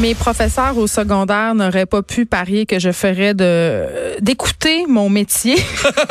[0.00, 5.56] Mes professeurs au secondaire n'auraient pas pu parier que je ferais de d'écouter mon métier.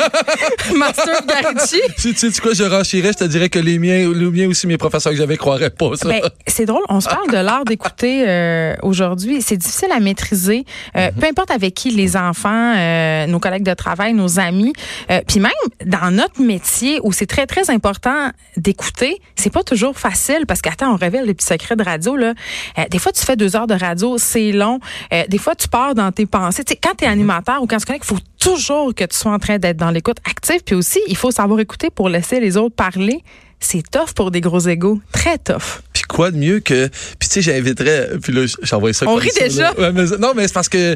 [0.76, 1.80] Master Garici.
[1.98, 4.66] Tu, tu sais quoi, je renchirais, je te dirais que les miens, les miens aussi,
[4.66, 6.08] mes professeurs que j'avais croiraient pas ça.
[6.08, 9.40] Ben, c'est drôle, on se parle de l'art d'écouter euh, aujourd'hui.
[9.40, 10.64] C'est difficile à maîtriser.
[10.96, 14.72] Euh, Peu importe avec qui, les enfants, euh, nos collègues de travail, nos amis.
[15.10, 15.52] Euh, Puis même
[15.84, 20.92] dans notre métier où c'est très, très important d'écouter, c'est pas toujours facile parce qu'attends,
[20.92, 22.16] on révèle les petits secrets de radio.
[22.16, 22.34] Là.
[22.78, 24.80] Euh, des fois, tu fais deux heures de radio, c'est long.
[25.12, 26.64] Euh, des fois, tu pars dans tes pensées.
[26.82, 29.38] Quand tu es animateur ou quand tu connais, il faut toujours que tu sois en
[29.38, 30.60] train d'être dans l'écoute active.
[30.64, 33.22] Puis aussi, il faut savoir écouter pour laisser les autres parler.
[33.58, 35.00] C'est tough pour des gros égaux.
[35.12, 35.80] Très tough.
[35.94, 39.22] Puis quoi de mieux que puis tu sais j'inviterais puis là j'envoie ça On comme
[39.22, 39.62] rit ça, déjà.
[39.72, 39.80] là.
[39.80, 40.94] Ouais, mais- non mais c'est parce que euh,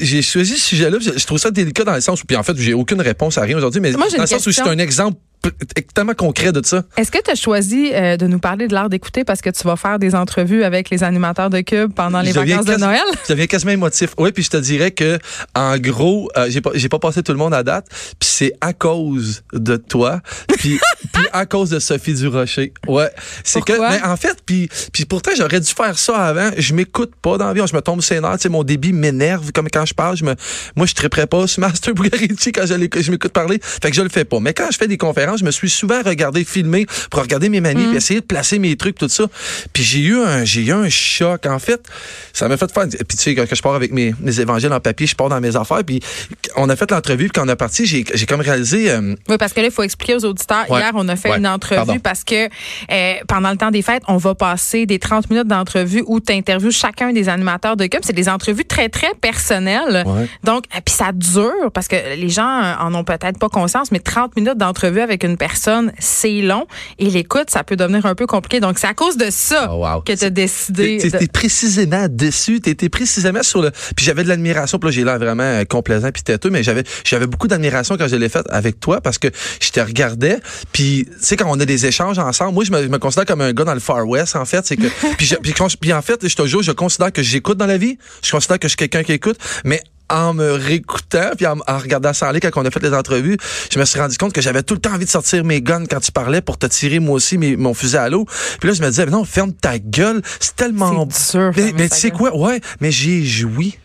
[0.00, 2.36] j'ai choisi ce sujet là je, je trouve ça délicat dans le sens où puis
[2.36, 4.62] en fait j'ai aucune réponse à rien aujourd'hui mais Moi, dans le sens où c'est
[4.68, 5.16] un exemple
[5.94, 8.88] tellement concret de ça Est-ce que tu as choisi euh, de nous parler de l'art
[8.88, 12.32] d'écouter parce que tu vas faire des entrevues avec les animateurs de Cube pendant les
[12.32, 13.02] Je vacances de Noël?
[13.24, 14.10] Je deviens quasiment émotif.
[14.18, 15.18] Oui, puis je te dirais que
[15.54, 17.86] en gros, euh, j'ai pas j'ai pas passé tout le monde à date,
[18.18, 20.20] puis c'est à cause de toi,
[20.58, 20.78] puis
[21.32, 22.72] à cause de Sophie Durocher.
[22.86, 23.10] Ouais,
[23.42, 27.12] c'est que mais en fait puis puis pourtant j'aurais dû faire ça avant, je m'écoute
[27.20, 29.68] pas dans la vie, je me tombe sur nerfs, tu sais mon débit m'énerve comme
[29.70, 30.34] quand je parle, je me
[30.76, 34.02] moi je triperais pas sur Master Bugarici quand je, je m'écoute parler, fait que je
[34.02, 34.40] le fais pas.
[34.40, 37.60] Mais quand je fais des conférences, je me suis souvent regardé filmer pour regarder mes
[37.60, 39.24] manies, puis essayer de placer mes trucs tout ça.
[39.72, 41.80] Puis j'ai eu un j'ai eu un choc en fait,
[42.32, 44.80] ça m'a fait faire puis tu sais quand je pars avec mes, mes évangiles en
[44.80, 46.00] papier, je pars dans mes affaires puis
[46.56, 49.36] on a fait l'entrevue puis quand on a parti, j'ai j'ai comme réalisé euh, Oui,
[49.38, 50.70] parce que là, il faut expliquer aux auditeurs.
[50.70, 50.80] Ouais.
[50.80, 51.38] Hier, on a fait Ouais.
[51.38, 51.98] une entrevue Pardon.
[52.00, 52.46] parce que
[52.90, 56.32] euh, pendant le temps des fêtes, on va passer des 30 minutes d'entrevue où tu
[56.32, 58.00] interviews chacun des animateurs de Cube.
[58.04, 60.04] C'est des entrevues très, très personnelles.
[60.06, 60.28] Ouais.
[60.44, 63.90] Donc, et puis ça dure parce que les gens euh, en ont peut-être pas conscience,
[63.90, 66.66] mais 30 minutes d'entrevue avec une personne, c'est long.
[66.98, 68.60] Et l'écoute, ça peut devenir un peu compliqué.
[68.60, 70.00] Donc, c'est à cause de ça Oh, wow.
[70.02, 70.98] que tu as décidé.
[71.00, 73.70] T'es de- t'es précisément déçu, t'étais précisément sur le.
[73.96, 76.84] Puis j'avais de l'admiration, puis là j'ai l'air vraiment euh, complaisant puis têteux, mais j'avais
[77.04, 79.28] j'avais beaucoup d'admiration quand je l'ai fait avec toi parce que
[79.60, 80.38] je te regardais,
[80.72, 83.24] puis tu sais quand on a des échanges ensemble, moi je me, je me considère
[83.26, 84.86] comme un gars dans le Far West en fait, c'est que
[85.16, 85.36] puis, je-
[85.80, 88.58] puis en fait je te jure, je considère que j'écoute dans la vie, je considère
[88.58, 89.82] que je suis quelqu'un qui écoute, mais
[90.14, 93.36] en me réécoutant puis en, en regardant ça aller quand on a fait les entrevues,
[93.72, 95.84] je me suis rendu compte que j'avais tout le temps envie de sortir mes guns
[95.86, 98.24] quand tu parlais pour te tirer moi aussi mes- mon fusil à l'eau.
[98.60, 100.90] Puis là je me disais mais non, ferme ta gueule, c'est tellement
[101.56, 102.36] C'est mais, mais tu sais quoi?
[102.36, 103.78] Ouais, mais j'ai joui.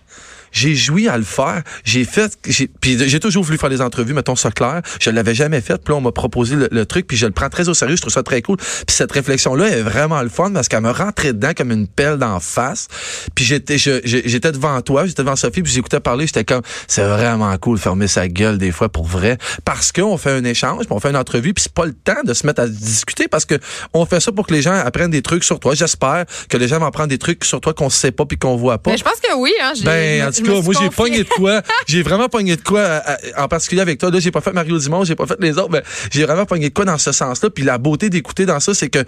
[0.52, 1.64] J'ai joui à le faire.
[1.84, 2.38] J'ai fait,
[2.82, 4.82] puis j'ai toujours voulu faire des entrevues, mettons ça clair.
[5.00, 5.78] Je l'avais jamais fait.
[5.84, 7.96] Puis là, on m'a proposé le, le truc, puis je le prends très au sérieux.
[7.96, 8.58] Je trouve ça très cool.
[8.58, 12.18] Puis cette réflexion-là est vraiment le fun parce qu'elle me rentrait dedans comme une pelle
[12.18, 12.88] d'en face.
[13.36, 16.28] Puis j'étais, j'étais devant toi, j'étais devant Sophie, puis j'écoutais parler.
[16.28, 20.18] J'étais comme, c'est vraiment cool de fermer sa gueule des fois pour vrai, parce qu'on
[20.18, 22.46] fait un échange, puis on fait une entrevue, puis c'est pas le temps de se
[22.46, 23.56] mettre à discuter parce que
[23.94, 25.76] on fait ça pour que les gens apprennent des trucs sur toi.
[25.76, 28.56] J'espère que les gens vont apprendre des trucs sur toi qu'on sait pas puis qu'on
[28.56, 28.92] voit pas.
[28.92, 29.54] Mais je pense que oui.
[29.62, 31.62] Hein, Ben, en cas, moi, j'ai pogné de quoi.
[31.88, 34.10] J'ai vraiment pogné de quoi, à- à- en particulier avec toi.
[34.12, 36.70] Là, j'ai pas fait Mario Dumont, j'ai pas fait les autres, mais j'ai vraiment pogné
[36.70, 37.50] de quoi dans ce sens-là.
[37.50, 39.04] Puis la beauté d'écouter dans ça, c'est que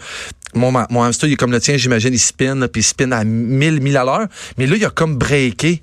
[0.53, 3.23] mon, mon hamster, il est comme le tien, j'imagine, il spin, puis il spin à
[3.23, 4.27] 1000, 1000 à l'heure.
[4.57, 5.81] Mais là, il a comme breaké.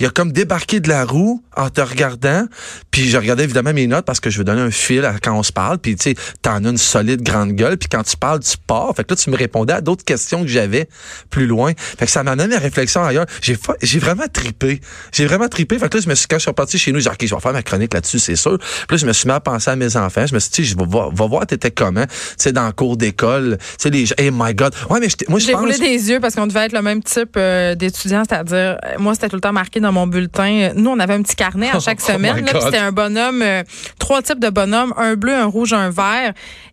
[0.00, 2.46] Il a comme débarqué de la roue en te regardant.
[2.90, 5.34] Puis je regardais évidemment mes notes parce que je veux donner un fil à quand
[5.38, 5.78] on se parle.
[5.78, 7.76] Puis tu sais, t'en as une solide grande gueule.
[7.76, 8.92] Puis quand tu parles, tu pars.
[8.96, 10.88] Fait que là, tu me répondais à d'autres questions que j'avais
[11.28, 11.72] plus loin.
[11.76, 13.26] Fait que ça m'a amené la réflexion ailleurs.
[13.42, 14.80] J'ai fa- j'ai vraiment tripé.
[15.12, 15.78] J'ai vraiment tripé.
[15.78, 17.26] Fait que là, je me suis, quand je suis reparti chez nous, j'ai dit, OK,
[17.28, 18.58] je vais faire ma chronique là-dessus, c'est sûr.
[18.58, 20.26] Puis là, je me suis mis à penser à mes enfants.
[20.26, 22.06] Je me suis dit, je vais voir, va voir t'étais comment.
[22.06, 23.58] Tu sais, dans le cours d'école.
[23.58, 24.74] Tu sais, les gens, hey my God.
[24.88, 25.60] Ouais, mais moi, je J'ai pense.
[25.60, 29.14] roulé des yeux parce qu'on devait être le même type euh, d'étudiant, c'est-à-dire, euh, moi,
[29.14, 30.70] c'était tout le temps marqué dans mon bulletin.
[30.74, 32.44] Nous, on avait un petit carnet à chaque Oh semaine.
[32.60, 33.62] C'était un bonhomme, euh,
[33.98, 36.32] trois types de bonhommes, un bleu, un rouge, un vert.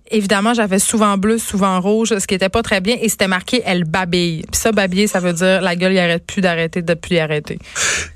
[0.10, 2.96] Évidemment, j'avais souvent bleu, souvent rouge, ce qui était pas très bien.
[3.02, 4.44] Et c'était marqué «Elle babille».
[4.52, 7.20] Puis ça, babiller, ça veut dire la gueule, il arrête plus d'arrêter, de plus y
[7.20, 7.60] arrêter.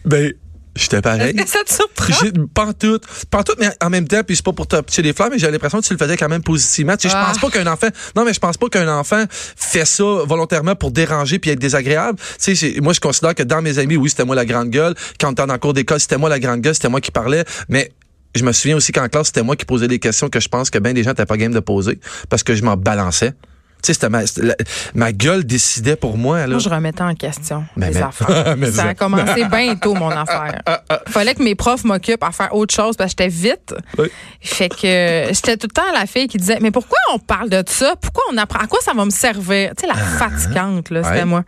[0.06, 0.32] Ben,
[0.76, 1.36] j'étais pareil.
[1.38, 2.14] Est-ce que ça te surprend?
[2.22, 5.02] J'ai pas tout, pas tout, mais en même temps, puis c'est pas pour te pitcher
[5.02, 6.96] des fleurs, mais j'ai l'impression que tu le faisais quand même positivement.
[6.98, 7.28] Tu sais, Ah.
[7.34, 10.76] je pense pas qu'un enfant, non, mais je pense pas qu'un enfant fait ça volontairement
[10.76, 12.20] pour déranger puis être désagréable.
[12.42, 14.96] Tu sais, moi, je considère que dans mes amis, oui, c'était moi la grande gueule.
[15.20, 17.44] Quand on était le cours d'école, c'était moi la grande gueule, c'était moi qui parlais,
[17.70, 17.92] mais
[18.36, 20.70] je me souviens aussi qu'en classe, c'était moi qui posais des questions que je pense
[20.70, 23.34] que bien des gens n'étaient pas game de poser parce que je m'en balançais.
[23.88, 24.56] Sais, c'était ma, c'était la-
[24.96, 26.48] ma gueule décidait pour moi, là.
[26.48, 28.56] Moi, je remettais en question Mais- les mais- affaires.
[28.58, 30.62] Mais ça a commencé bien tôt, mon affaire.
[31.08, 33.74] fallait que mes profs m'occupent à faire autre chose parce que j'étais vite.
[33.98, 34.08] Oui.
[34.42, 37.64] Fait que j'étais tout le temps la fille qui disait Mais pourquoi on parle de
[37.68, 37.96] ça?
[38.02, 38.60] Pourquoi on apprend?
[38.60, 39.72] À quoi ça va me servir?
[39.78, 41.20] Tu sais, la fatigante, là, c'était Ah.
[41.20, 41.26] Ouais.
[41.26, 41.44] moi.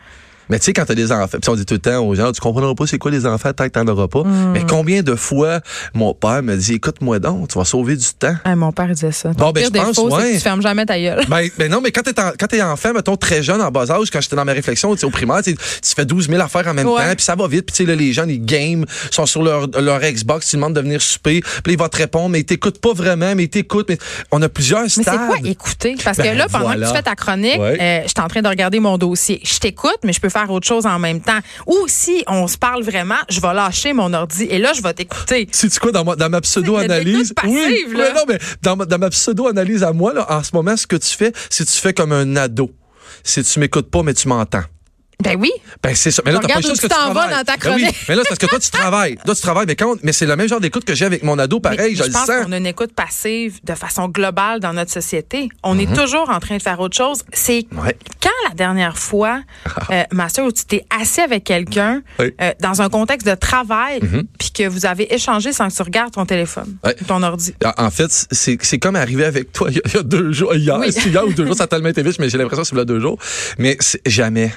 [0.53, 2.31] Mais tu sais, quand t'as des enfants, puis on dit tout le temps aux gens,
[2.31, 4.21] tu comprendras pas c'est quoi les enfants tant que t'en auras pas.
[4.21, 4.51] Hmm.
[4.53, 5.61] Mais combien de fois
[5.95, 8.35] mon père me dit, écoute-moi donc, tu vas sauver du temps.
[8.43, 9.29] Ah, mon père disait ça.
[9.33, 10.29] Ton Bon, ben, je pense, ouais.
[10.29, 11.25] que tu fermes jamais ta gueule.
[11.27, 13.89] Ben, ben non, mais quand t'es, en- quand t'es enfant, mettons, très jeune, en bas
[13.89, 16.39] âge, quand j'étais dans mes réflexions, tu sais, au primaire, tu tu fais 12 000
[16.39, 17.09] affaires en même Ouais.
[17.09, 19.41] temps, puis ça va vite, puis tu sais, là, les gens, ils game, sont sur
[19.41, 22.41] leur, leur Xbox, ils demandent de venir souper, puis là, il va te répondre, mais
[22.41, 23.97] il t'écoute pas vraiment, mais il t'écoute, mais
[24.29, 25.25] on a plusieurs Mais c'est stades.
[25.27, 25.95] quoi écouter?
[26.03, 26.85] Parce Ben, que là, pendant voilà.
[26.85, 27.77] que tu fais ta chronique, Ouais.
[27.81, 29.41] euh, je suis en train de regarder mon dossier.
[29.43, 31.39] Je t'écoute, mais je peux faire autre chose en même temps.
[31.67, 34.93] Ou si on se parle vraiment, je vais lâcher mon ordi et là, je vais
[34.93, 35.47] t'écouter.
[35.51, 37.33] Sais-tu quoi, dans ma, dans ma pseudo-analyse?
[37.41, 38.13] C'est oui, là.
[38.13, 40.95] Non, mais dans, ma- dans ma pseudo-analyse à moi, là, en ce moment, ce que
[40.95, 42.71] tu fais, c'est que tu fais comme un ado.
[43.23, 44.63] C'est tu m'écoutes pas, mais tu m'entends.
[45.23, 45.51] Ben oui.
[45.81, 46.21] Ben, c'est ça.
[46.25, 47.29] Mais là, t'as pas le où choix tu que t'en vas travailles.
[47.45, 47.87] dans ta Ben oui.
[48.09, 49.17] Mais là, c'est parce que toi, tu travailles.
[49.25, 49.65] Toi, tu travailles.
[49.67, 51.95] Mais, quand, mais c'est le même genre d'écoute que j'ai avec mon ado, pareil, Mais
[51.95, 52.45] je, le pense sens.
[52.45, 55.49] qu'on a une écoute passive de façon globale dans notre société.
[55.63, 55.95] On est Mhm.
[55.97, 57.23] toujours en train de faire autre chose.
[57.33, 57.97] C'est Ouais.
[58.21, 59.41] quand la dernière fois,
[59.91, 62.25] euh, ma soeur, où tu t'es assis avec quelqu'un Oui.
[62.25, 62.31] Mhm.
[62.41, 63.99] euh, dans un contexte de travail,
[64.39, 66.95] puis que vous avez échangé sans que tu regardes ton téléphone, Ouais.
[67.07, 67.53] ton ordi?
[67.65, 70.31] En- En fait, c'est comme arrivé avec toi il y a, il y a deux
[70.31, 70.55] jours.
[70.55, 70.87] Hier, Oui.
[71.05, 72.85] hier ou deux jours, ça a tellement été vite, mais j'ai l'impression que c'est là
[72.85, 73.17] deux jours.
[73.57, 74.51] Mais jamais.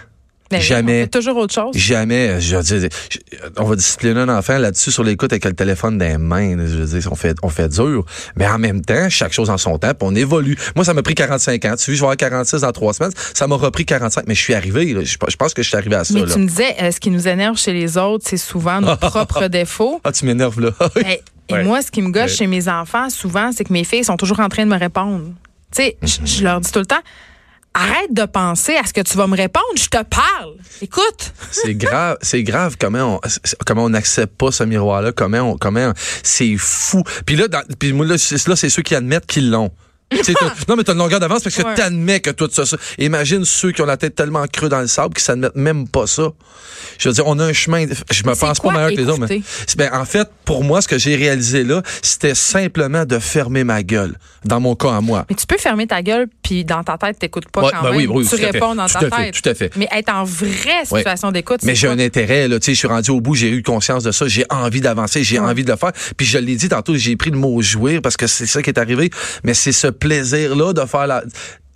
[0.51, 1.09] Ben Jamais.
[1.09, 1.75] toujours autre chose.
[1.77, 3.19] Jamais, je veux dire, je-
[3.57, 6.57] on va discipliner un enfant là-dessus sur l'écoute avec le téléphone dans les mains.
[6.67, 8.05] Je veux dire, on fait, on fait dur.
[8.37, 10.57] Mais en même temps, chaque chose en son temps, puis on évolue.
[10.77, 11.75] Moi, ça m'a pris 45 ans.
[11.77, 13.13] Tu vois, je vais avoir 46 dans trois semaines.
[13.35, 14.93] Ça m'a repris 45, mais je suis arrivé.
[14.95, 15.01] là.
[15.03, 16.15] Je, je pense que je suis arrivé à ça.
[16.15, 16.33] Mais là.
[16.33, 19.49] tu me disais, euh, ce qui nous énerve chez les autres, c'est souvent nos propres
[19.49, 20.01] défauts.
[20.05, 20.71] Ah, tu m'énerves là.
[20.95, 21.17] Ben,
[21.49, 21.65] et Ouais.
[21.65, 22.27] moi, ce qui me Ouais.
[22.29, 25.25] chez mes enfants, souvent, c'est que mes filles sont toujours en train de me répondre.
[25.75, 27.01] Tu sais, je- je leur dis tout le temps,
[27.77, 30.55] arrête de penser à ce que tu vas me répondre, je te parle.
[30.81, 31.33] Écoute.
[31.51, 33.21] c'est grave, c'est grave comment on
[33.67, 35.93] comment on n'accepte pas ce miroir là, comment on comment
[36.23, 37.03] c'est fou.
[37.27, 39.71] Puis là dans, puis là, c'est ceux qui admettent qu'ils l'ont.
[40.69, 41.75] Non mais t'as une longueur d'avance parce que Ouais.
[41.75, 42.77] t'admets que toi tu as ça.
[42.99, 46.07] Imagine ceux qui ont la tête tellement creux dans le sable qui s'admettent même pas
[46.07, 46.29] ça.
[46.99, 49.27] Je veux dire on a un chemin je me pense pas meilleur que les autres
[49.29, 49.43] mais
[49.77, 53.83] ben en fait pour moi ce que j'ai réalisé là, c'était simplement de fermer ma
[53.83, 54.15] gueule
[54.45, 55.27] dans mon cas à moi.
[55.29, 57.89] Mais tu peux fermer ta gueule, puis dans ta tête, t'écoutes pas Ouais, quand ben
[57.91, 57.99] même.
[57.99, 59.43] oui, oui, tu tout réponds dans Tout ta fait, tête.
[59.43, 59.77] tout à fait.
[59.77, 62.61] Mais être en vraie situation d'écoute, Mais j'ai un intérêt, là.
[62.61, 65.25] Tu sais, je suis rendu au bout, j'ai eu conscience de ça, j'ai envie d'avancer,
[65.25, 65.91] j'ai envie de le faire.
[66.17, 68.71] Puis je l'ai dit tantôt, j'ai pris le mot jouir parce que c'est ça qui
[68.71, 69.11] est arrivé.
[69.43, 71.23] Mais c'est ce plaisir-là de faire la.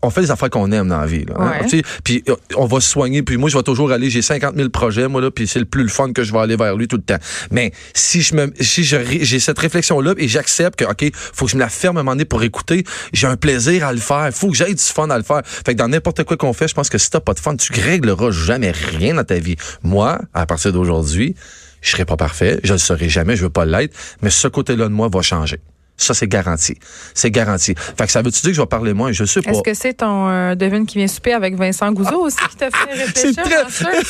[0.02, 1.26] On fait les affaires qu'on aime dans la vie.
[1.26, 1.50] Là, hein.
[1.50, 1.66] Ouais.
[1.68, 3.22] Tu sais, Puis euh, on va se soigner.
[3.22, 4.08] Puis moi, je vais toujours aller.
[4.08, 5.30] J'ai 50 000 projets, moi, là.
[5.30, 7.18] Puis c'est le plus le fun que je vais aller vers lui tout le temps.
[7.50, 11.56] Mais si je me, si j'ai cette réflexion-là et j'accepte que, OK, faut que je
[11.56, 14.30] me la ferme à un moment donné pour écouter, j'ai un plaisir à le faire.
[14.32, 15.42] Faut que j'aie du fun à le faire.
[15.44, 17.56] Fait que dans n'importe quoi qu'on fait, je pense que si t'as pas de fun,
[17.56, 19.56] tu régleras jamais rien dans ta vie.
[19.82, 21.34] Moi, à partir d'aujourd'hui,
[21.82, 22.60] je serai pas parfait.
[22.64, 23.36] Je le serai jamais.
[23.36, 23.94] Je veux pas l'être.
[24.22, 25.60] Mais ce côté-là de moi va changer.
[26.00, 26.76] Ça, c'est garanti.
[27.14, 27.74] C'est garanti.
[27.76, 29.12] Fait que ça veut-tu dire que je vais parler moins?
[29.12, 29.50] Je sais pas.
[29.50, 32.70] Est-ce que c'est ton euh, devine qui vient souper avec Vincent Gouzeau aussi qui t'a
[32.70, 34.00] fait réfléchir C'est très-?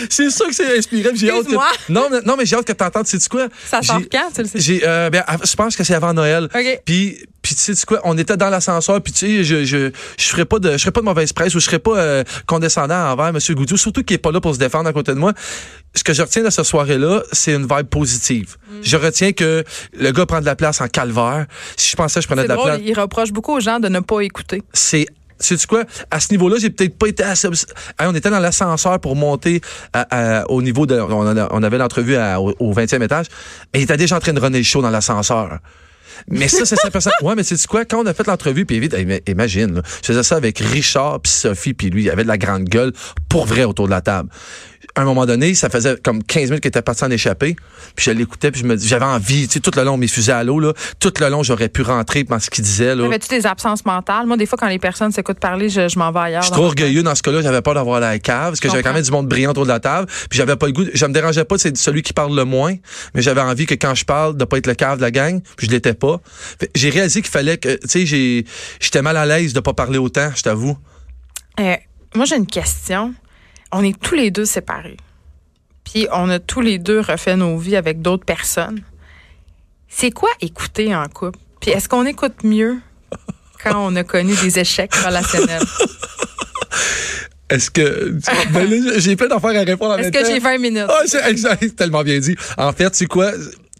[0.10, 1.10] C'est sûr que c'est inspiré.
[1.14, 1.92] J'ai hâte que...
[1.92, 3.06] Non, mais, non, mais j'ai hâte que t'entendes.
[3.06, 3.48] Sais-tu quoi?
[3.64, 4.80] Ça sort quand, tu le sais?
[4.84, 6.48] Euh, ben, je pense que c'est avant Noël.
[6.52, 6.80] OK.
[6.84, 10.24] Puis, puis tu sais quoi, on était dans l'ascenseur, puis tu sais, je, je, je
[10.28, 13.10] ferais pas de, je ferais pas de mauvaise presse ou je serais pas euh, condescendant
[13.12, 13.38] envers M.
[13.50, 15.32] Goudou, surtout qu'il est pas là pour se défendre à côté de moi.
[15.94, 18.56] Ce que je retiens de cette soirée-là, c'est une vibe positive.
[18.68, 18.74] Mm.
[18.82, 19.62] Je retiens que
[19.96, 21.46] le gars prend de la place en calvaire.
[21.76, 23.78] Si je pensais que je prenais de la drôle, place, il reproche beaucoup aux gens
[23.78, 24.62] de ne pas écouter.
[24.72, 25.06] c'est
[25.38, 25.84] sais-tu quoi?
[26.10, 27.48] À ce niveau-là, j'ai peut-être pas été assez...
[27.98, 29.60] Hey, on était dans l'ascenseur pour monter
[29.92, 30.98] à- à- au niveau de...
[30.98, 33.26] On, a- on avait l'entrevue au, au 20e étage,
[33.74, 35.58] il était déjà en train de runner le show dans l'ascenseur.
[36.28, 37.10] Mais ça, c'est ça.
[37.22, 37.84] Ouais, mais sais-tu quoi?
[37.84, 41.32] Quand on a fait l'entrevue, puis vite, imagine, là, je faisais ça avec Richard puis
[41.32, 42.92] Sophie, puis lui, il avait de la grande gueule
[43.28, 44.28] pour vrai autour de la table.
[44.96, 47.56] À un moment donné, ça faisait comme 15 minutes qu'il était parti en échappée.
[47.96, 50.06] Puis je l'écoutais, puis je me dis, j'avais envie, tu sais, tout le long, mes
[50.06, 53.04] fusées à l'eau, là, tout le long, j'aurais pu rentrer dans ce qu'il disait, là.
[53.04, 54.26] Avais-tu des absences mentales?
[54.26, 56.42] Moi, des fois, quand les personnes s'écoutent parler, je, je m'en vais ailleurs.
[56.42, 57.42] Je suis trop orgueilleux dans ce cas-là.
[57.42, 59.68] J'avais peur d'avoir la cave parce que j'avais quand même du monde brillant autour de
[59.68, 60.06] la table.
[60.30, 60.84] Puis j'avais pas le goût.
[60.92, 62.74] Je me dérangeais pas, c'est celui qui parle le moins.
[63.14, 65.40] Mais j'avais envie que quand je parle, de pas être le cave de la gang.
[65.56, 66.20] Puis je l'étais pas.
[66.74, 68.44] J'ai réalisé qu'il fallait que, tu sais,
[68.80, 70.78] j'étais mal à l'aise de pas parler autant, je t'avoue.
[71.60, 71.76] Euh,
[72.14, 73.14] moi, j'ai une question.
[73.76, 74.96] On est tous les deux séparés.
[75.82, 78.80] Puis on a tous les deux refait nos vies avec d'autres personnes.
[79.88, 81.40] C'est quoi écouter en couple?
[81.60, 82.78] Puis est-ce qu'on écoute mieux
[83.64, 85.62] quand on a connu des échecs relationnels?
[87.50, 88.18] Est-ce que,
[88.52, 90.88] ben j'ai plein d'affaires à répondre en Est-ce que j'ai 20 minutes?
[90.88, 92.34] Ah, exact, c'est tellement bien dit.
[92.56, 93.32] En fait, c'est quoi?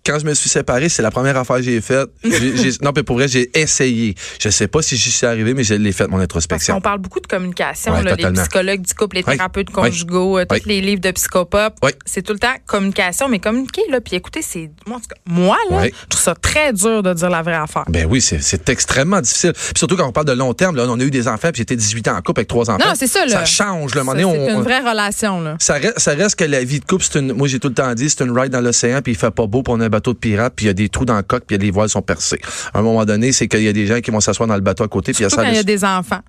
[0.04, 2.08] Quand je me suis séparé, c'est la première affaire que j'ai faite.
[2.82, 4.14] Non, mais pour vrai, j'ai essayé.
[4.40, 6.74] Je sais pas si j'y suis arrivé, mais je l'ai fait, mon Parce introspection.
[6.74, 9.74] qu'on parle beaucoup de communication, Ouais, là, les psychologues du couple, les thérapeutes Ouais.
[9.90, 11.74] conjugaux, euh, tous les livres de psychopop.
[12.04, 14.70] C'est tout le temps communication, mais communiquer, là, puis écoutez, c'est.
[14.86, 17.54] Moi, en tout cas, moi, là, je trouve ça très dur de dire la vraie
[17.54, 17.84] affaire.
[17.88, 19.52] Ben oui, c'est- extrêmement difficile.
[19.52, 21.58] Puis surtout quand on parle de long terme, là, on a eu des enfants, puis
[21.60, 22.84] j'étais 18 ans en couple avec trois enfants.
[22.84, 23.44] Non, c'est ça, là.
[23.44, 25.56] Ça change, le moment donné, C'est on- une on- vraie relation, là.
[25.60, 27.74] Ça reste, ça reste que la vie de couple, c'est une, moi j'ai tout le
[27.74, 29.88] temps dit, c'est une ride dans l'océan, puis il fait pas beau, puis on a
[29.94, 31.88] bateau de pirates, puis il y a des trous dans le coque, puis les voiles
[31.88, 32.40] sont percés.
[32.72, 34.60] À un moment donné, c'est qu'il y a des gens qui vont s'asseoir dans le
[34.60, 35.42] bateau à côté, puis il y a ça.
[35.42, 36.20] quand il y a des enfants.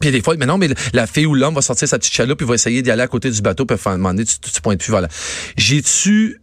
[0.00, 2.38] Puis des fois, mais non, mais la fille ou l'homme va sortir sa petite chaloupe,
[2.38, 4.60] puis va essayer d'y aller à côté du bateau, puis faire demander, tu, tu, tu
[4.60, 5.08] pointes plus, voilà.
[5.56, 6.40] J'ai-tu,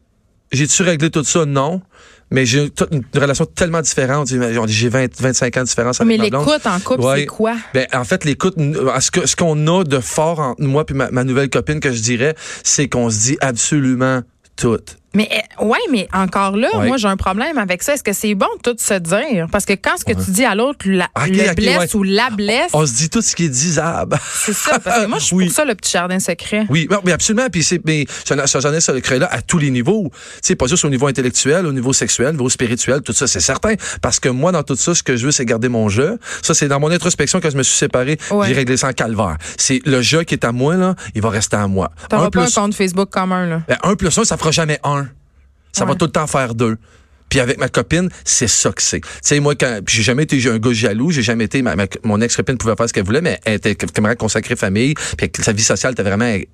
[0.52, 1.46] j'ai-tu réglé tout ça?
[1.46, 1.82] Non.
[2.34, 4.30] Mais j'ai une relation tellement différente.
[4.68, 6.48] J'ai 20, 25 ans de différence avec Mais ma blonde.
[6.48, 7.20] l'écoute en couple, Ouais.
[7.20, 7.56] c'est quoi?
[7.74, 11.12] Ben, en fait, l'écoute, ce que- ce qu'on a de fort entre moi et ma,
[11.12, 14.22] ma nouvelle copine, que je dirais, c'est qu'on se dit absolument
[14.56, 14.80] tout.
[15.14, 16.88] Mais euh, ouais, mais encore là, Ouais.
[16.88, 17.94] moi j'ai un problème avec ça.
[17.94, 19.48] Est-ce que c'est bon de tout se dire?
[19.52, 21.96] Parce que quand ce que tu dis à l'autre la- Ok, le blesse ouais.
[21.96, 24.18] ou la blesse, On se dit tout ce qui est disable.
[24.34, 24.80] c'est ça.
[24.80, 25.46] Parce que moi je suis Oui.
[25.48, 26.66] pour ça le petit jardin secret.
[26.70, 27.48] Oui, mais absolument.
[27.52, 30.10] Puis c'est, mais ce, genre de secret-là à tous les niveaux.
[30.14, 33.28] Tu sais, pas juste au niveau intellectuel, au niveau sexuel, au niveau spirituel, tout ça,
[33.28, 33.74] c'est certain.
[34.02, 36.20] Parce que moi, dans tout ça, ce que je veux, c'est garder mon jeu.
[36.42, 39.38] Ça, c'est dans mon introspection quand je me suis séparé, j'ai réglé ça en calvaire.
[39.58, 41.92] C'est le jeu qui est à moi, là, il va rester à moi.
[42.10, 43.62] T'auras pas plus, un compte Facebook commun là.
[43.68, 45.01] ben, un plus un, ça fera jamais un.
[45.72, 46.78] Ça va tout le temps faire deux.
[47.30, 49.00] Puis avec ma copine, c'est ça que c'est.
[49.00, 51.86] Tu sais, moi, quand, j'ai jamais été un gars jaloux, j'ai jamais été, ma, ma-
[52.04, 55.54] mon ex-copine pouvait faire ce qu'elle voulait, mais elle était vraiment consacrée famille, puis sa
[55.54, 56.46] vie sociale était vraiment, elle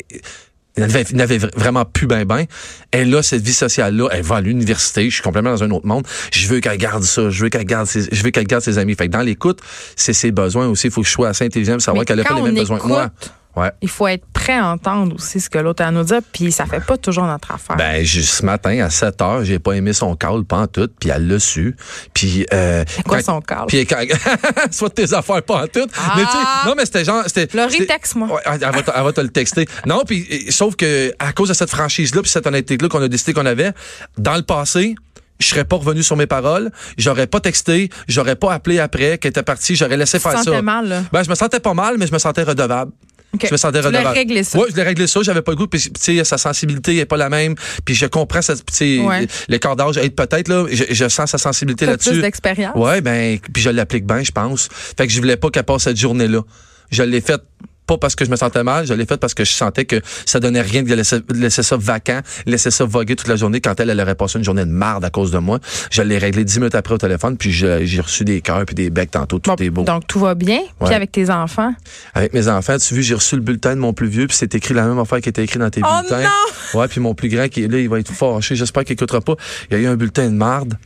[1.13, 2.45] n'avait, vraiment plus ben ben.
[2.91, 5.87] Elle a cette vie sociale-là, elle va à l'université, je suis complètement dans un autre
[5.87, 6.05] monde.
[6.31, 8.77] Je veux qu'elle garde ça, je veux qu'elle garde ses, je veux qu'elle garde ses
[8.77, 8.93] amis.
[8.93, 9.59] Fait que dans l'écoute,
[9.95, 10.87] c'est ses besoins aussi.
[10.87, 12.77] Il faut que je sois assez intelligent pour savoir qu'elle a pas les mêmes besoins
[12.77, 13.09] que moi.
[13.55, 13.71] Ouais.
[13.81, 16.51] Il faut être prêt à entendre aussi ce que l'autre a à nous dire, puis
[16.53, 17.75] ça fait pas toujours notre affaire.
[17.75, 20.89] Ben, je- ce matin, à 7 heures, j'ai pas aimé son call, pas en tout,
[20.99, 21.75] puis elle l'a su.
[22.13, 23.65] Puis, euh, quoi quand- son call?
[23.67, 23.97] Puis, quand,
[24.71, 25.85] soit tes affaires, pas en tout.
[25.97, 26.13] Ah!
[26.15, 26.37] Mais tu sais,
[26.69, 27.57] non, mais c'était genre, c'était.
[27.57, 28.27] Laurie, texte-moi.
[28.33, 29.67] Ouais, elle, va te, elle va te le texter.
[29.85, 33.33] Non, puis, sauf que, à cause de cette franchise-là, puis cette honnêteté-là qu'on a décidé
[33.33, 33.71] qu'on avait,
[34.17, 34.95] dans le passé,
[35.39, 39.29] je serais pas revenu sur mes paroles, j'aurais pas texté, j'aurais pas appelé après, qu'elle
[39.29, 40.61] était partie, j'aurais laissé Tu faire ça.
[40.61, 41.03] mal, là?
[41.11, 42.91] Ben, je me sentais pas mal, mais je me sentais redevable.
[43.39, 44.17] Je me sentais Tu redevable.
[44.17, 44.57] réglé ça.
[44.57, 45.19] Ouais, je l'ai réglé ça.
[45.21, 45.67] J'avais pas le goût.
[45.67, 47.55] Puis, tu sais, sa sensibilité est pas la même.
[47.85, 49.27] Puis, je comprends tu sais, Ouais.
[49.49, 50.65] l'écart d'âge aide peut-être, là.
[50.71, 52.11] Je, je sens sa sensibilité là-dessus.
[52.11, 52.75] plus d'expérience.
[52.75, 54.69] Ouais, ben, puis je l'applique bien, je pense.
[54.97, 56.41] Fait que je voulais pas qu'elle passe cette journée-là.
[56.89, 57.41] Je l'ai faite
[57.87, 60.01] pas parce que je me sentais mal, je l'ai faite parce que je sentais que
[60.25, 63.61] ça donnait rien de laisser, de laisser ça vacant, laisser ça voguer toute la journée
[63.61, 65.59] quand elle, elle aurait passé une journée de marde à cause de moi.
[65.89, 68.89] Je l'ai réglé dix minutes après au téléphone, puis j'ai reçu des cœurs puis des
[68.89, 69.83] becs tantôt, tout Bon, est beau.
[69.83, 70.59] donc tout va bien.
[70.83, 71.73] Puis avec tes enfants?
[72.13, 74.35] Avec mes enfants, tu as vu, j'ai reçu le bulletin de mon plus vieux, puis
[74.35, 76.23] c'est écrit la même affaire qui était écrit dans tes Oh bulletins.
[76.23, 76.79] non!
[76.79, 78.55] Ouais, puis mon plus grand qui est là, il va être fâché.
[78.55, 79.35] J'espère qu'il écoutera pas.
[79.71, 80.77] Il y a eu un bulletin de marde.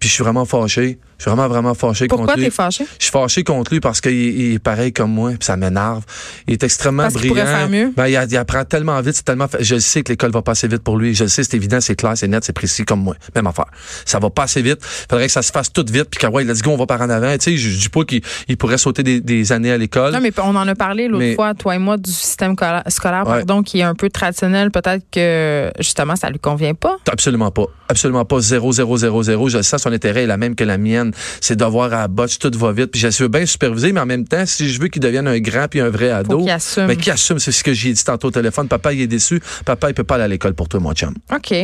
[0.00, 0.98] Puis je suis vraiment fâché.
[1.18, 2.44] Je suis vraiment, vraiment fâché Pourquoi contre lui.
[2.46, 2.86] t'es fâché?
[2.98, 6.02] Je suis fâché contre lui parce qu'il il est pareil comme moi, puis ça m'énerve.
[6.46, 7.34] Il est extrêmement Parce brillant.
[7.34, 7.92] pourrait faire mieux?
[7.96, 9.46] Ben, il, il apprend tellement vite, c'est tellement.
[9.60, 11.14] Je le sais que l'école va pas assez vite pour lui.
[11.14, 13.14] Je le sais, c'est évident, c'est clair, c'est net, c'est précis comme moi.
[13.34, 13.66] Même affaire.
[14.04, 14.78] Ça va pas assez vite.
[14.82, 17.00] Faudrait que ça se fasse tout vite, puis que ouais, let's go, on va par
[17.00, 17.32] en avant.
[17.38, 20.12] Tu sais, je, dis pas qu'il il pourrait sauter des, des années à l'école.
[20.12, 22.82] Non, mais on en a parlé l'autre Mais- fois, toi et moi, du système cola-
[22.88, 23.36] scolaire, Ouais.
[23.38, 24.70] pardon, qui est un peu traditionnel.
[24.70, 26.96] Peut-être que, justement, ça lui convient pas.
[27.10, 27.66] Absolument pas.
[27.88, 28.40] Absolument pas.
[28.40, 29.48] 0, 0, 0, 0.
[29.48, 31.03] Je sens, son intérêt est la même que la mienne.
[31.40, 32.86] C'est de voir à la botche, tout va vite.
[32.86, 35.38] Puis je veux bien superviser, mais en même temps, si je veux qu'il devienne un
[35.40, 36.38] grand puis un vrai ado.
[36.38, 36.86] qu'il assume.
[36.86, 38.68] Ben, qui assume, c'est ce que j'ai dit tantôt au téléphone.
[38.68, 39.40] Papa, il est déçu.
[39.64, 41.14] Papa, il peut pas aller à l'école pour toi, mon chum.
[41.34, 41.54] OK.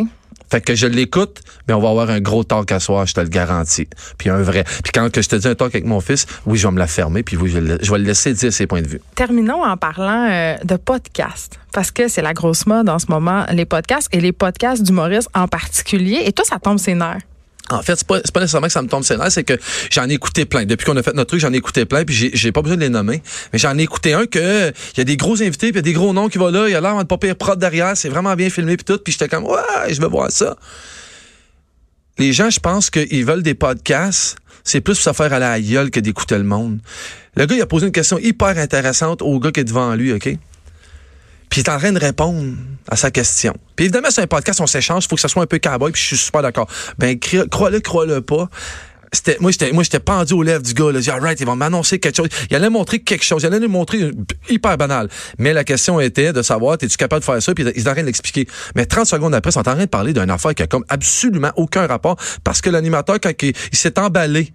[0.52, 3.20] Fait que je l'écoute, mais on va avoir un gros talk à soir, je te
[3.20, 3.86] le garantis.
[4.18, 4.64] Puis un vrai.
[4.82, 6.78] Puis quand que je te dis un talk avec mon fils, oui, je vais me
[6.80, 8.88] la fermer, puis oui, je, vais le- je vais le laisser dire ses points de
[8.88, 9.00] vue.
[9.14, 11.60] Terminons en parlant euh, de podcasts.
[11.72, 15.28] Parce que c'est la grosse mode en ce moment, les podcasts et les podcasts d'humoristes
[15.34, 16.22] en particulier.
[16.24, 17.20] Et toi, ça tombe ses nerfs.
[17.68, 19.56] En fait, c'est pas, pas nécessairement que ça me tombe sur c'est que
[19.90, 20.64] j'en ai écouté plein.
[20.64, 22.76] Depuis qu'on a fait notre truc, j'en ai écouté plein, puis j'ai, j'ai pas besoin
[22.76, 23.22] de les nommer.
[23.52, 25.78] Mais j'en ai écouté un que il y a des gros invités, puis il y
[25.78, 27.58] a des gros noms qui vont là, il y a l'air de pas pire prod
[27.58, 30.56] derrière, c'est vraiment bien filmé puis tout, puis j'étais comme ouais, je veux voir ça.
[32.18, 35.60] Les gens, je pense qu'ils veulent des podcasts, c'est plus pour se faire à la
[35.60, 36.80] gueule que d'écouter le monde.
[37.36, 40.12] Le gars, il a posé une question hyper intéressante au gars qui est devant lui,
[40.12, 40.28] OK?
[41.50, 42.54] Puis il est en train de répondre
[42.88, 43.54] à sa question.
[43.76, 45.92] Puis évidemment, c'est un podcast, on s'échange, il faut que ça soit un peu cowboy,
[45.92, 46.68] puis je suis super d'accord.
[46.98, 48.48] Ben, crois-le, crois-le pas.
[49.12, 51.00] C'était, moi, j'étais, moi, j'étais pendu aux lèvres du gars, là.
[51.00, 52.28] J'ai dit, alright, ils vont m'annoncer quelque chose.
[52.48, 53.42] Il allait montrer quelque chose.
[53.42, 54.12] Il allait nous montrer
[54.48, 55.08] hyper banal.
[55.38, 57.52] Mais la question était de savoir, es-tu capable de faire ça?
[57.52, 58.46] Puis ils étaient en train de l'expliquer.
[58.76, 60.84] Mais 30 secondes après, ils sont en train de parler d'une affaire qui a comme
[60.88, 64.52] absolument aucun rapport parce que l'animateur, quand il s'est emballé,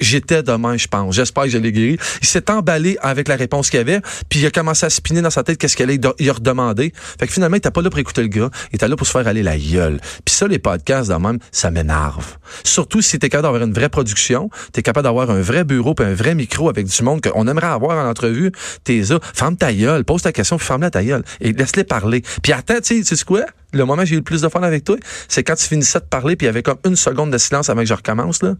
[0.00, 1.14] J'étais demain, je pense.
[1.14, 1.98] J'espère que je l'ai guéri.
[2.20, 5.30] Il s'est emballé avec la réponse qu'il avait, puis il a commencé à spinner dans
[5.30, 6.92] sa tête qu'est-ce qu'elle allait il a redemandé.
[7.18, 8.50] Fait que finalement, il était pas là pour écouter le gars.
[8.72, 10.00] Il était là pour se faire aller la gueule.
[10.24, 12.36] Puis ça, les podcasts, de même, ça m'énerve.
[12.64, 16.06] Surtout si t'es capable d'avoir une vraie production, t'es capable d'avoir un vrai bureau puis
[16.06, 18.52] un vrai micro avec du monde qu'on aimerait avoir en entrevue.
[18.84, 19.18] T'es là.
[19.34, 20.04] Ferme ta gueule.
[20.04, 21.22] Pose ta question puis ferme-la ta gueule.
[21.40, 22.22] Et laisse-les parler.
[22.42, 23.44] Puis attends, tu sais quoi?
[23.72, 24.96] Le moment où j'ai eu le plus de fun avec toi,
[25.28, 27.68] c'est quand tu finissais de parler puis il y avait comme une seconde de silence
[27.68, 28.54] avant que je recommence, là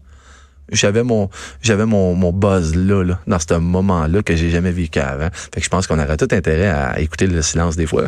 [0.73, 1.31] j'avais mon
[1.63, 5.29] j'avais mon, mon buzz là, là dans ce moment-là que j'ai jamais vécu avant.
[5.33, 8.05] Fait que je pense qu'on aurait tout intérêt à écouter le silence des fois.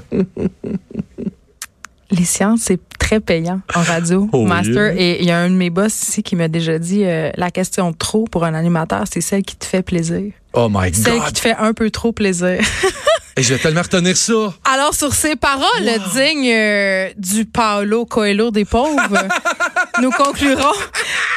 [2.10, 4.94] Les sciences, c'est très payant en radio, Oh, Master.
[4.96, 7.50] Et il y a un de mes boss ici qui m'a déjà dit euh, la
[7.50, 10.32] question trop pour un animateur, c'est celle qui te fait plaisir.
[10.54, 11.32] Oh my Celle qui God!
[11.34, 12.58] te fait un peu trop plaisir.
[13.36, 14.52] Et je vais tellement retenir ça.
[14.64, 15.66] Alors, sur ces paroles
[16.12, 18.98] dignes euh, du Paolo Coelho des pauvres,
[20.02, 20.72] nous conclurons.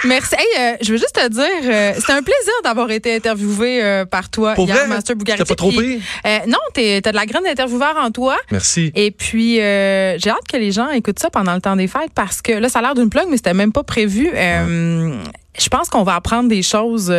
[0.05, 0.35] Merci.
[0.37, 4.05] Hey, euh, je veux juste te dire, euh, c'était un plaisir d'avoir été interviewé euh,
[4.05, 4.87] par toi Pour hier, vrai?
[4.87, 5.15] Master.
[5.19, 5.99] C'était pas trop pire?
[6.47, 8.37] non, t'es- t'as de la graine d'intervieweur en toi.
[8.51, 8.91] Merci.
[8.95, 12.41] Et puis, j'ai hâte que les gens écoutent ça pendant le temps des fêtes parce
[12.41, 14.29] que là, ça a l'air d'une plug, mais c'était même pas prévu.
[14.33, 17.13] Je pense qu'on va apprendre des choses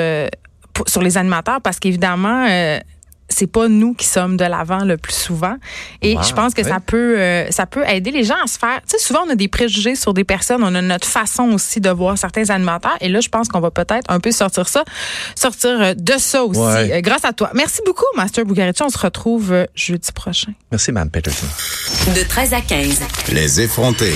[0.87, 2.79] sur les animateurs parce qu'évidemment, euh,
[3.33, 5.57] c'est pas nous qui sommes de l'avant le plus souvent.
[6.03, 6.69] Et Wow, je pense que ouais.
[6.69, 8.81] ça peut euh, ça peut aider les gens à se faire.
[8.89, 11.81] Tu sais, souvent on a des préjugés sur des personnes, on a notre façon aussi
[11.81, 12.97] de voir certains animateurs.
[13.01, 14.85] Et là, je pense qu'on va peut-être un peu sortir ça,
[15.35, 16.93] sortir euh, de ça aussi, Ouais.
[16.93, 17.51] euh, grâce à toi.
[17.55, 18.83] Merci beaucoup, Master Bugarici.
[18.83, 20.53] On se retrouve euh, jeudi prochain.
[20.71, 21.47] Merci, Mme Peterson.
[22.15, 23.01] De 13 à 15.
[23.33, 24.11] Les effrontés.